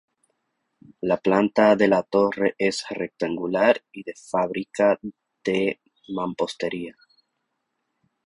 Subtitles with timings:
[1.09, 4.99] La planta de la torre es rectangular y de fábrica
[5.45, 6.95] de mampostería.